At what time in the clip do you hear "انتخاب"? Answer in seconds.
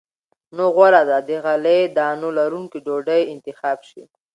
3.33-3.79